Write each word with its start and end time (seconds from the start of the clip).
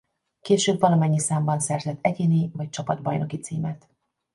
Később 0.41 0.79
valamennyi 0.79 1.19
számban 1.19 1.59
szerzett 1.59 1.97
egyéni 2.05 2.49
vagy 2.53 2.69
csapatbajnoki 2.69 3.37
címet. 3.37 3.87